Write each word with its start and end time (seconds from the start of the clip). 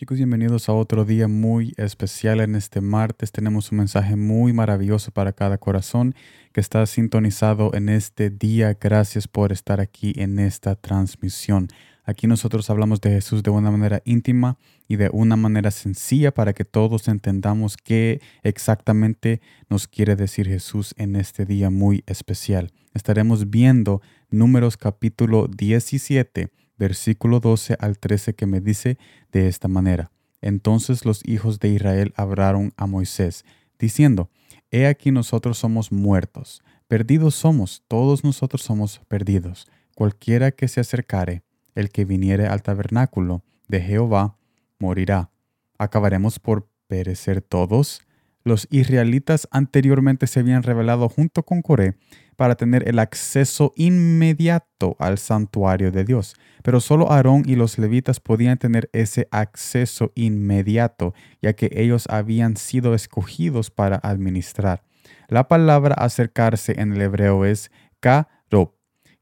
Chicos, 0.00 0.16
bienvenidos 0.16 0.70
a 0.70 0.72
otro 0.72 1.04
día 1.04 1.28
muy 1.28 1.74
especial 1.76 2.40
en 2.40 2.54
este 2.54 2.80
martes. 2.80 3.32
Tenemos 3.32 3.70
un 3.70 3.76
mensaje 3.76 4.16
muy 4.16 4.54
maravilloso 4.54 5.10
para 5.10 5.34
cada 5.34 5.58
corazón 5.58 6.14
que 6.54 6.62
está 6.62 6.86
sintonizado 6.86 7.74
en 7.74 7.90
este 7.90 8.30
día. 8.30 8.78
Gracias 8.80 9.28
por 9.28 9.52
estar 9.52 9.78
aquí 9.78 10.14
en 10.16 10.38
esta 10.38 10.74
transmisión. 10.74 11.68
Aquí 12.02 12.26
nosotros 12.26 12.70
hablamos 12.70 13.02
de 13.02 13.10
Jesús 13.10 13.42
de 13.42 13.50
una 13.50 13.70
manera 13.70 14.00
íntima 14.06 14.56
y 14.88 14.96
de 14.96 15.10
una 15.12 15.36
manera 15.36 15.70
sencilla 15.70 16.32
para 16.32 16.54
que 16.54 16.64
todos 16.64 17.06
entendamos 17.06 17.76
qué 17.76 18.22
exactamente 18.42 19.42
nos 19.68 19.86
quiere 19.86 20.16
decir 20.16 20.48
Jesús 20.48 20.94
en 20.96 21.14
este 21.14 21.44
día 21.44 21.68
muy 21.68 22.04
especial. 22.06 22.72
Estaremos 22.94 23.50
viendo 23.50 24.00
números 24.30 24.78
capítulo 24.78 25.46
17 25.46 26.48
versículo 26.80 27.40
12 27.40 27.76
al 27.78 27.98
13 27.98 28.34
que 28.34 28.46
me 28.46 28.60
dice 28.60 28.98
de 29.30 29.48
esta 29.48 29.68
manera. 29.68 30.10
Entonces 30.40 31.04
los 31.04 31.20
hijos 31.28 31.60
de 31.60 31.68
Israel 31.68 32.14
hablaron 32.16 32.72
a 32.78 32.86
Moisés, 32.86 33.44
diciendo, 33.78 34.30
He 34.70 34.86
aquí 34.86 35.12
nosotros 35.12 35.58
somos 35.58 35.92
muertos, 35.92 36.62
perdidos 36.88 37.34
somos, 37.34 37.84
todos 37.86 38.24
nosotros 38.24 38.62
somos 38.62 39.02
perdidos. 39.08 39.68
Cualquiera 39.94 40.52
que 40.52 40.68
se 40.68 40.80
acercare, 40.80 41.42
el 41.74 41.90
que 41.90 42.06
viniere 42.06 42.46
al 42.46 42.62
tabernáculo 42.62 43.44
de 43.68 43.82
Jehová, 43.82 44.38
morirá. 44.78 45.30
¿Acabaremos 45.76 46.38
por 46.38 46.66
perecer 46.86 47.42
todos? 47.42 48.00
Los 48.42 48.66
israelitas 48.70 49.46
anteriormente 49.50 50.26
se 50.26 50.40
habían 50.40 50.62
revelado 50.62 51.08
junto 51.08 51.42
con 51.42 51.60
Coré 51.60 51.96
para 52.36 52.54
tener 52.54 52.88
el 52.88 52.98
acceso 52.98 53.72
inmediato 53.76 54.96
al 54.98 55.18
santuario 55.18 55.92
de 55.92 56.04
Dios. 56.04 56.34
Pero 56.62 56.80
solo 56.80 57.12
Aarón 57.12 57.42
y 57.46 57.54
los 57.54 57.78
levitas 57.78 58.18
podían 58.18 58.56
tener 58.56 58.88
ese 58.94 59.28
acceso 59.30 60.12
inmediato, 60.14 61.12
ya 61.42 61.52
que 61.52 61.70
ellos 61.74 62.06
habían 62.08 62.56
sido 62.56 62.94
escogidos 62.94 63.70
para 63.70 63.96
administrar. 63.96 64.82
La 65.28 65.48
palabra 65.48 65.94
acercarse 65.94 66.80
en 66.80 66.94
el 66.94 67.02
hebreo 67.02 67.44
es 67.44 67.70
karob, 68.00 68.72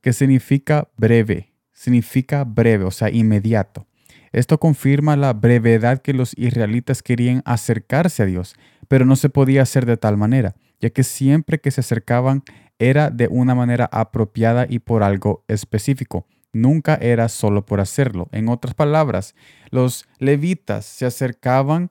que 0.01 0.13
significa 0.13 0.89
breve, 0.97 1.55
significa 1.73 2.45
breve, 2.45 2.85
o 2.85 2.93
sea, 2.93 3.11
inmediato. 3.11 3.89
Esto 4.33 4.59
confirma 4.59 5.17
la 5.17 5.33
brevedad 5.33 6.03
que 6.03 6.13
los 6.13 6.33
israelitas 6.37 7.03
querían 7.03 7.43
acercarse 7.45 8.23
a 8.23 8.27
Dios, 8.27 8.55
pero 8.89 9.05
no 9.05 9.17
se 9.17 9.29
podía 9.29 9.63
hacer 9.63 9.87
de 9.87 9.97
tal 9.97 10.17
manera, 10.17 10.55
ya 10.81 10.91
que 10.91 11.05
siempre 11.05 11.61
que 11.61 11.71
se 11.71 11.81
acercaban 11.81 12.43
era 12.79 13.11
de 13.11 13.29
una 13.29 13.55
manera 13.55 13.89
apropiada 13.93 14.67
y 14.69 14.79
por 14.79 15.03
algo 15.03 15.45
específico. 15.49 16.27
Nunca 16.53 16.95
era 16.95 17.29
solo 17.29 17.67
por 17.67 17.81
hacerlo. 17.81 18.29
En 18.33 18.49
otras 18.49 18.75
palabras, 18.75 19.35
los 19.71 20.07
levitas 20.19 20.87
se 20.87 21.05
acercaban 21.05 21.91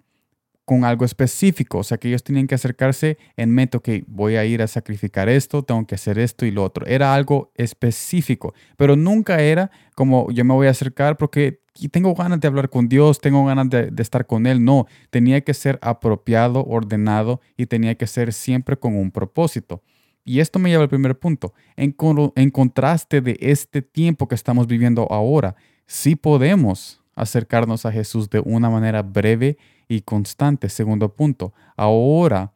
con 0.67 0.83
algo 0.83 1.05
específico, 1.05 1.77
o 1.77 1.83
sea 1.83 1.97
que 1.97 2.09
ellos 2.09 2.25
tenían 2.25 2.45
que 2.45 2.55
acercarse 2.55 3.17
en 3.37 3.51
mente, 3.51 3.79
que 3.79 4.03
voy 4.05 4.35
a 4.35 4.43
ir 4.43 4.61
a 4.61 4.67
sacrificar 4.67 5.29
esto, 5.29 5.63
tengo 5.63 5.87
que 5.87 5.95
hacer 5.95 6.19
esto 6.19 6.45
y 6.45 6.51
lo 6.51 6.61
otro. 6.61 6.85
Era 6.85 7.13
algo 7.13 7.53
específico, 7.55 8.53
pero 8.75 8.97
nunca 8.97 9.39
era 9.41 9.71
como 9.95 10.29
yo 10.29 10.43
me 10.43 10.53
voy 10.53 10.67
a 10.67 10.71
acercar 10.71 11.15
porque 11.15 11.61
tengo 11.89 12.13
ganas 12.15 12.41
de 12.41 12.49
hablar 12.49 12.69
con 12.69 12.89
Dios, 12.89 13.21
tengo 13.21 13.45
ganas 13.45 13.69
de, 13.69 13.91
de 13.91 14.03
estar 14.03 14.27
con 14.27 14.45
Él. 14.45 14.65
No, 14.65 14.87
tenía 15.09 15.39
que 15.39 15.53
ser 15.53 15.79
apropiado, 15.81 16.65
ordenado 16.65 17.39
y 17.55 17.67
tenía 17.67 17.95
que 17.95 18.05
ser 18.05 18.33
siempre 18.33 18.75
con 18.75 18.93
un 18.97 19.09
propósito. 19.09 19.81
Y 20.25 20.41
esto 20.41 20.59
me 20.59 20.69
lleva 20.69 20.83
al 20.83 20.89
primer 20.89 21.17
punto. 21.17 21.53
En, 21.77 21.95
en, 22.35 22.51
contraste 22.51 23.21
de 23.21 23.37
este 23.39 23.81
tiempo 23.81 24.27
que 24.27 24.35
estamos 24.35 24.67
viviendo 24.67 25.07
ahora, 25.09 25.55
sí 25.85 26.17
podemos 26.17 27.01
acercarnos 27.15 27.85
a 27.85 27.93
Jesús 27.93 28.29
de 28.29 28.41
una 28.41 28.69
manera 28.69 29.01
breve 29.01 29.57
y 29.87 30.01
constante. 30.01 30.69
Segundo 30.69 31.15
punto, 31.15 31.53
ahora 31.75 32.53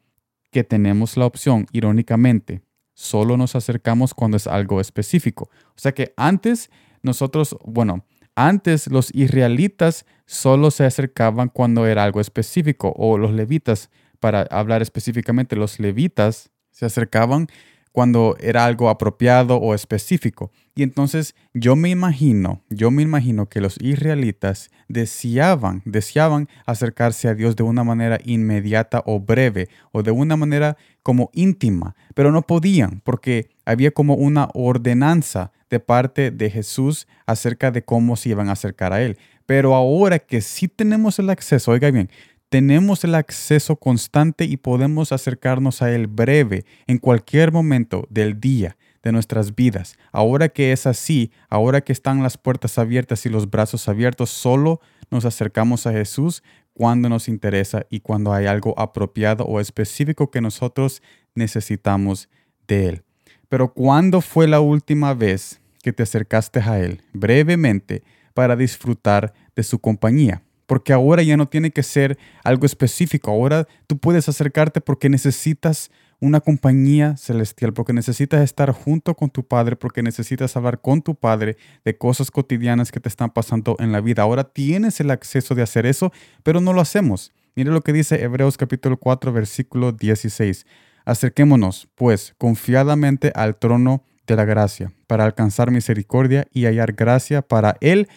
que 0.51 0.63
tenemos 0.63 1.17
la 1.17 1.25
opción, 1.25 1.65
irónicamente, 1.71 2.61
solo 2.93 3.37
nos 3.37 3.55
acercamos 3.55 4.13
cuando 4.13 4.37
es 4.37 4.47
algo 4.47 4.81
específico. 4.81 5.49
O 5.69 5.79
sea 5.79 5.93
que 5.93 6.13
antes 6.17 6.69
nosotros, 7.01 7.55
bueno, 7.65 8.05
antes 8.35 8.87
los 8.87 9.13
israelitas 9.13 10.05
solo 10.25 10.71
se 10.71 10.85
acercaban 10.85 11.49
cuando 11.49 11.85
era 11.85 12.03
algo 12.03 12.21
específico, 12.21 12.93
o 12.95 13.17
los 13.17 13.31
levitas, 13.31 13.89
para 14.19 14.41
hablar 14.43 14.81
específicamente, 14.81 15.55
los 15.55 15.79
levitas 15.79 16.51
se 16.69 16.85
acercaban 16.85 17.47
cuando 17.91 18.35
era 18.39 18.65
algo 18.65 18.89
apropiado 18.89 19.57
o 19.57 19.73
específico. 19.75 20.51
Y 20.75 20.83
entonces 20.83 21.35
yo 21.53 21.75
me 21.75 21.89
imagino, 21.89 22.63
yo 22.69 22.91
me 22.91 23.03
imagino 23.03 23.49
que 23.49 23.61
los 23.61 23.77
israelitas 23.81 24.71
deseaban, 24.87 25.81
deseaban 25.85 26.47
acercarse 26.65 27.27
a 27.27 27.35
Dios 27.35 27.55
de 27.55 27.63
una 27.63 27.83
manera 27.83 28.19
inmediata 28.23 29.03
o 29.05 29.19
breve 29.19 29.67
o 29.91 30.03
de 30.03 30.11
una 30.11 30.37
manera 30.37 30.77
como 31.03 31.29
íntima, 31.33 31.95
pero 32.15 32.31
no 32.31 32.43
podían 32.43 33.01
porque 33.03 33.49
había 33.65 33.91
como 33.91 34.15
una 34.15 34.49
ordenanza 34.53 35.51
de 35.69 35.79
parte 35.79 36.31
de 36.31 36.49
Jesús 36.49 37.07
acerca 37.25 37.71
de 37.71 37.83
cómo 37.83 38.15
se 38.15 38.29
iban 38.29 38.49
a 38.49 38.53
acercar 38.53 38.93
a 38.93 39.01
Él. 39.01 39.17
Pero 39.45 39.75
ahora 39.75 40.19
que 40.19 40.41
sí 40.41 40.67
tenemos 40.67 41.19
el 41.19 41.29
acceso, 41.29 41.71
oiga 41.71 41.91
bien, 41.91 42.09
tenemos 42.51 43.05
el 43.05 43.15
acceso 43.15 43.77
constante 43.77 44.43
y 44.43 44.57
podemos 44.57 45.13
acercarnos 45.13 45.81
a 45.81 45.89
Él 45.89 46.07
breve 46.07 46.65
en 46.85 46.97
cualquier 46.97 47.53
momento 47.53 48.05
del 48.09 48.41
día 48.41 48.75
de 49.03 49.13
nuestras 49.13 49.55
vidas. 49.55 49.97
Ahora 50.11 50.49
que 50.49 50.73
es 50.73 50.85
así, 50.85 51.31
ahora 51.47 51.79
que 51.79 51.93
están 51.93 52.21
las 52.21 52.37
puertas 52.37 52.77
abiertas 52.77 53.25
y 53.25 53.29
los 53.29 53.49
brazos 53.49 53.87
abiertos, 53.87 54.31
solo 54.31 54.81
nos 55.09 55.23
acercamos 55.23 55.87
a 55.87 55.93
Jesús 55.93 56.43
cuando 56.73 57.07
nos 57.07 57.29
interesa 57.29 57.85
y 57.89 58.01
cuando 58.01 58.33
hay 58.33 58.47
algo 58.47 58.77
apropiado 58.77 59.45
o 59.45 59.61
específico 59.61 60.29
que 60.29 60.41
nosotros 60.41 61.01
necesitamos 61.35 62.27
de 62.67 62.89
Él. 62.89 63.03
Pero 63.47 63.73
¿cuándo 63.73 64.19
fue 64.19 64.49
la 64.49 64.59
última 64.59 65.13
vez 65.13 65.61
que 65.81 65.93
te 65.93 66.03
acercaste 66.03 66.59
a 66.59 66.81
Él 66.81 67.01
brevemente 67.13 68.03
para 68.33 68.57
disfrutar 68.57 69.33
de 69.55 69.63
su 69.63 69.79
compañía? 69.79 70.43
Porque 70.71 70.93
ahora 70.93 71.21
ya 71.21 71.35
no 71.35 71.49
tiene 71.49 71.71
que 71.71 71.83
ser 71.83 72.17
algo 72.45 72.65
específico, 72.65 73.29
ahora 73.29 73.67
tú 73.87 73.97
puedes 73.97 74.29
acercarte 74.29 74.79
porque 74.79 75.09
necesitas 75.09 75.91
una 76.21 76.39
compañía 76.39 77.17
celestial, 77.17 77.73
porque 77.73 77.91
necesitas 77.91 78.41
estar 78.41 78.71
junto 78.71 79.13
con 79.15 79.29
tu 79.29 79.45
Padre, 79.45 79.75
porque 79.75 80.01
necesitas 80.01 80.55
hablar 80.55 80.79
con 80.79 81.01
tu 81.01 81.15
Padre 81.15 81.57
de 81.83 81.97
cosas 81.97 82.31
cotidianas 82.31 82.93
que 82.93 83.01
te 83.01 83.09
están 83.09 83.31
pasando 83.31 83.75
en 83.79 83.91
la 83.91 83.99
vida. 83.99 84.21
Ahora 84.23 84.45
tienes 84.45 85.01
el 85.01 85.11
acceso 85.11 85.55
de 85.55 85.61
hacer 85.61 85.85
eso, 85.85 86.13
pero 86.41 86.61
no 86.61 86.71
lo 86.71 86.79
hacemos. 86.79 87.33
Mire 87.53 87.69
lo 87.69 87.81
que 87.81 87.91
dice 87.91 88.23
Hebreos 88.23 88.55
capítulo 88.55 88.95
4, 88.95 89.33
versículo 89.33 89.91
16. 89.91 90.65
Acerquémonos, 91.03 91.89
pues, 91.95 92.33
confiadamente 92.37 93.33
al 93.35 93.57
trono 93.57 94.05
de 94.25 94.37
la 94.37 94.45
gracia, 94.45 94.93
para 95.05 95.25
alcanzar 95.25 95.69
misericordia 95.69 96.47
y 96.53 96.63
hallar 96.63 96.93
gracia 96.93 97.41
para 97.41 97.75
el 97.81 98.07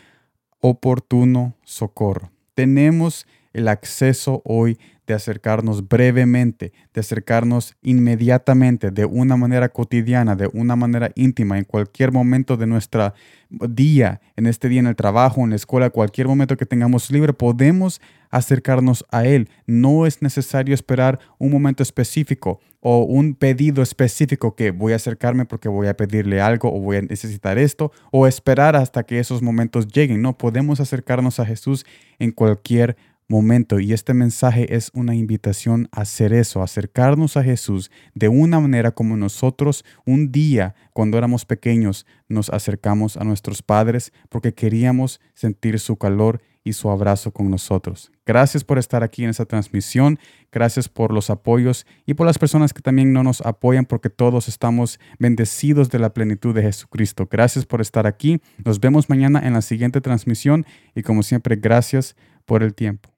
oportuno 0.60 1.56
socorro 1.64 2.30
tenemos 2.54 3.26
el 3.52 3.68
acceso 3.68 4.42
hoy 4.44 4.78
de 5.06 5.14
acercarnos 5.14 5.86
brevemente, 5.86 6.72
de 6.94 7.00
acercarnos 7.00 7.76
inmediatamente, 7.82 8.90
de 8.90 9.04
una 9.04 9.36
manera 9.36 9.68
cotidiana, 9.68 10.34
de 10.34 10.48
una 10.52 10.76
manera 10.76 11.10
íntima, 11.14 11.58
en 11.58 11.64
cualquier 11.64 12.10
momento 12.10 12.56
de 12.56 12.66
nuestro 12.66 13.12
día, 13.50 14.20
en 14.36 14.46
este 14.46 14.68
día 14.68 14.80
en 14.80 14.86
el 14.86 14.96
trabajo, 14.96 15.42
en 15.42 15.50
la 15.50 15.56
escuela, 15.56 15.90
cualquier 15.90 16.26
momento 16.26 16.56
que 16.56 16.66
tengamos 16.66 17.10
libre, 17.10 17.32
podemos 17.32 18.00
acercarnos 18.30 19.04
a 19.10 19.24
Él. 19.26 19.48
No 19.66 20.06
es 20.06 20.22
necesario 20.22 20.74
esperar 20.74 21.20
un 21.38 21.50
momento 21.50 21.82
específico 21.82 22.60
o 22.86 23.02
un 23.02 23.34
pedido 23.34 23.82
específico 23.82 24.54
que 24.54 24.70
voy 24.70 24.92
a 24.92 24.96
acercarme 24.96 25.46
porque 25.46 25.70
voy 25.70 25.86
a 25.86 25.96
pedirle 25.96 26.42
algo 26.42 26.68
o 26.70 26.80
voy 26.80 26.98
a 26.98 27.02
necesitar 27.02 27.56
esto 27.56 27.90
o 28.12 28.26
esperar 28.26 28.76
hasta 28.76 29.04
que 29.04 29.18
esos 29.18 29.40
momentos 29.40 29.88
lleguen. 29.88 30.20
No, 30.20 30.36
podemos 30.36 30.80
acercarnos 30.80 31.40
a 31.40 31.46
Jesús 31.46 31.86
en 32.18 32.30
cualquier 32.30 32.98
momento 33.26 33.80
y 33.80 33.94
este 33.94 34.12
mensaje 34.12 34.76
es 34.76 34.90
una 34.92 35.14
invitación 35.14 35.88
a 35.92 36.02
hacer 36.02 36.34
eso, 36.34 36.62
acercarnos 36.62 37.38
a 37.38 37.42
Jesús 37.42 37.90
de 38.14 38.28
una 38.28 38.60
manera 38.60 38.90
como 38.90 39.16
nosotros 39.16 39.82
un 40.04 40.30
día 40.30 40.74
cuando 40.92 41.16
éramos 41.16 41.46
pequeños 41.46 42.04
nos 42.28 42.50
acercamos 42.50 43.16
a 43.16 43.24
nuestros 43.24 43.62
padres 43.62 44.12
porque 44.28 44.52
queríamos 44.52 45.22
sentir 45.32 45.80
su 45.80 45.96
calor 45.96 46.42
y 46.64 46.72
su 46.72 46.90
abrazo 46.90 47.30
con 47.30 47.50
nosotros. 47.50 48.10
Gracias 48.26 48.64
por 48.64 48.78
estar 48.78 49.04
aquí 49.04 49.22
en 49.22 49.30
esta 49.30 49.44
transmisión, 49.44 50.18
gracias 50.50 50.88
por 50.88 51.12
los 51.12 51.28
apoyos 51.28 51.86
y 52.06 52.14
por 52.14 52.26
las 52.26 52.38
personas 52.38 52.72
que 52.72 52.80
también 52.80 53.12
no 53.12 53.22
nos 53.22 53.42
apoyan 53.42 53.84
porque 53.84 54.10
todos 54.10 54.48
estamos 54.48 54.98
bendecidos 55.18 55.90
de 55.90 55.98
la 55.98 56.14
plenitud 56.14 56.54
de 56.54 56.62
Jesucristo. 56.62 57.28
Gracias 57.30 57.66
por 57.66 57.82
estar 57.82 58.06
aquí. 58.06 58.40
Nos 58.64 58.80
vemos 58.80 59.10
mañana 59.10 59.40
en 59.46 59.52
la 59.52 59.62
siguiente 59.62 60.00
transmisión 60.00 60.64
y 60.94 61.02
como 61.02 61.22
siempre, 61.22 61.56
gracias 61.56 62.16
por 62.46 62.62
el 62.62 62.74
tiempo. 62.74 63.13